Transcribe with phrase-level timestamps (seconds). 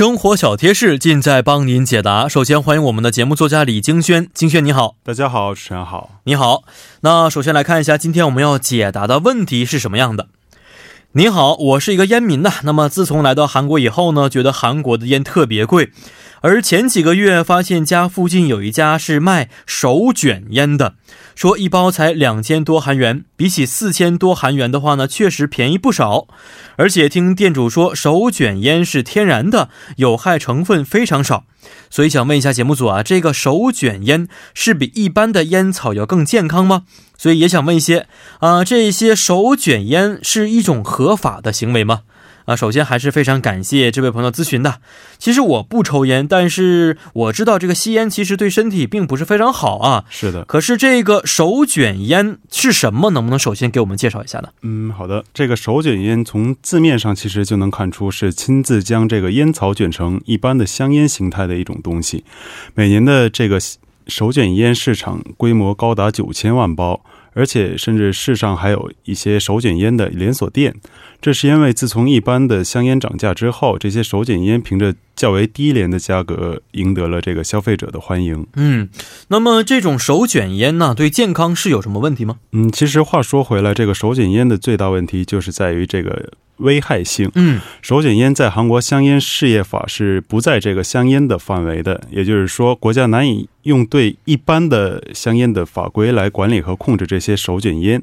[0.00, 2.26] 生活小贴士尽在帮您解答。
[2.26, 6.62] 首先欢迎我们的节目作家李京轩，京轩你好，大家好，主持人好，你好。
[7.02, 10.28] 那首先来看一下今天我们要解答的问题是什么样的。
[11.12, 12.50] 你好，我是一个烟民呐。
[12.62, 15.90] 那么自从来到韩国以后呢，觉得韩国的烟特别贵。
[16.42, 20.94] 而前几个月发现家附近有一家是卖手卷烟的，
[21.34, 26.26] 说一包才两千多韩元，比起四千多韩元的话呢，确实便宜不少。
[26.76, 31.44] 而且听店主说，手卷烟是天然的，有害成分非常少。
[31.90, 36.84] 所以想问一下节目组啊，这个手卷烟是比一般的烟草要更健康吗？
[37.18, 38.06] 所以也想问一些
[38.38, 42.00] 啊，这些手卷烟是一种合法的行为吗？
[42.44, 44.80] 啊，首先还是非常感谢这位朋友咨询的。
[45.18, 50.04] 其实我不抽烟，但是我知道这个吸烟其实对身体并不是非常好啊。
[50.10, 50.44] 是的。
[50.44, 53.10] 可是这个手卷烟是什么？
[53.10, 54.48] 能不能首先给我们介绍一下呢？
[54.62, 55.24] 嗯，好的。
[55.32, 62.24] 这个手卷烟从字面上其实就能看出是亲自将这个烟草卷成一般的香烟形态的一种东西。
[62.74, 63.58] 每年的这个
[64.06, 67.00] 手卷烟市场规模高达九千万包。
[67.32, 70.74] 而且，甚至世上还有一些手卷烟的连锁店。
[71.20, 78.46] 这是因为自从一般的香烟涨价之后，这些手卷烟凭着较为低廉的价格赢得了这个消费者的欢迎。
[78.54, 78.88] 嗯，
[79.28, 82.38] 那么这种手卷烟呢，对健康是有什么问题吗？
[82.52, 86.32] 嗯，其实话说回来，这个手卷烟的最大问题就是在于这个。
[86.60, 87.30] 危害性。
[87.34, 98.02] 嗯，手卷烟在韩国香烟事业法是不在这个香烟的范围的，也就是说，国家难以用对一般的香烟的法规来管理和控制这些手卷烟，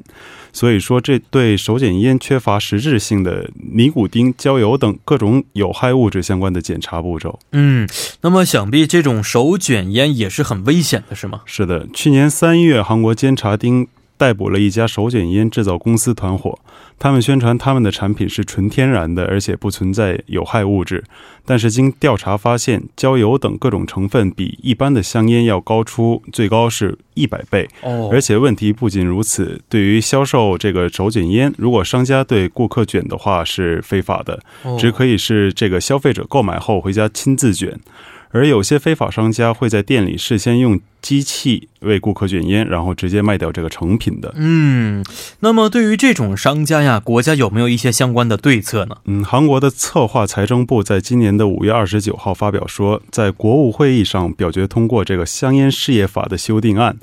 [0.52, 7.38] 所以说这对手卷烟缺乏实质性的尼古丁、焦油等各种有害物质相关的检查步骤。
[7.52, 7.88] 嗯，
[8.20, 11.40] 那么想必这种手卷烟也是很危险的，是吗？
[11.44, 13.88] 是的，去年三月，韩国监察厅。
[14.18, 16.58] 逮捕了一家手卷烟制造公司团伙，
[16.98, 21.04] 他们宣传他们的产品是纯天然的，而且不存在有害物质。
[21.46, 27.66] 但是经调查发现，焦油等各种成分比一般的香烟要高出最高是一百倍。
[27.82, 34.38] 哦，而且问题不仅如此，对于销售这个手卷烟，如果商家对顾客卷的话是非法的，
[34.78, 37.78] 只可以是这个消费者购买后回家亲自卷。
[38.30, 44.32] 而有些非法商家会在店里事先用机器为顾客卷烟，然后直接卖掉这个成品的。
[44.36, 45.04] 嗯，
[45.40, 48.96] 那么对于这种商家呀，国家有没有一些相关的对策呢？
[49.06, 56.98] 嗯，韩国的策划财政部在今年的五月二十九号发表说，在国务会议上表决通过这个香烟事业法的修订案，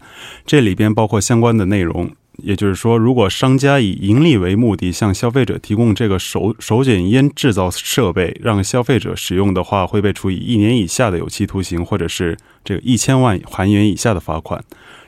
[0.46, 2.12] 这里边包括相关的内容。
[2.38, 14.64] 也就是说，如果商家以盈利为目的向消费者提供这个手手卷烟制造设备，让消费者使用的话，会被处以一年以下的有期徒刑，或者是这个一千万韩元以下的罚款。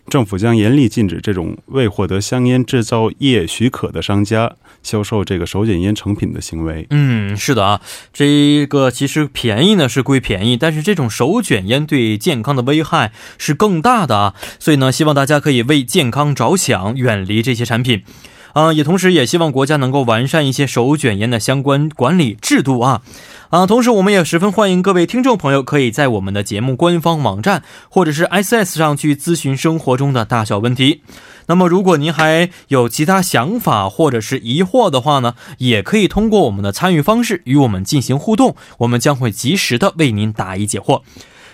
[0.10, 6.88] 政府将严厉禁止这种未获得香烟制造业许可的商家销售这个手卷烟成品的行为。
[6.92, 7.82] 嗯，是的啊，
[8.14, 18.04] 这个其实便宜呢是归便宜，但是这种手卷烟对健康的危害是更大的啊，所以呢，希望大家可以为健康着想，远离这些产品。
[18.54, 23.02] 啊，也同时也希望国家能够完善一些手卷烟的相关管理制度啊。
[23.50, 31.02] 啊，同时我们也十分欢迎各位听众朋友可以在我们的节目官方网站或者是 S S 上去咨询生活中的大小问题。
[31.46, 41.04] 那么，如果您还有其他想法或者是疑惑的话呢，也可以通过我们的参与方式与我们进行互动，我们将会及时的为您答疑解惑。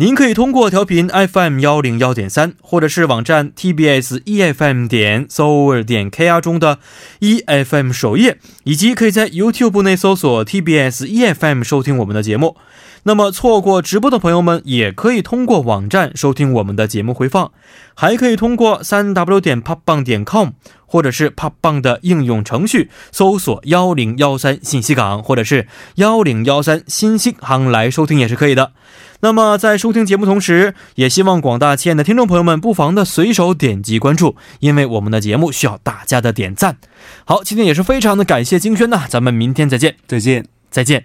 [0.00, 6.78] 您可以通过调频 FM 幺零幺点三，或者是网站 TBS EFM 点 SO 点 KR 中的
[7.20, 12.56] EFM 首页，以及可以在 YouTube 内搜索 TBS EFM 收听我们的节目。
[13.02, 17.52] 那么错过直播的朋友们，也可以通过网站收听我们的节目回放，
[17.94, 20.52] 还可以通过三 W 点 popbang 点 com。
[20.90, 28.72] 或者是 Pop 棒的应用程序搜索幺零幺三信息港，或者是幺零幺三新星行来收听也是可以的。
[29.20, 36.78] 那么在收听节目同时，也希望广大亲爱的听众朋友们不妨的随手点击关注，因为我们的节目需要大家的点赞。
[37.24, 41.04] 好，今天也是非常的感谢金轩呐，咱们明天再见，再见，再见。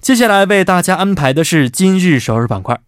[0.00, 2.78] 接下来为大家安排的是今日首尔板块。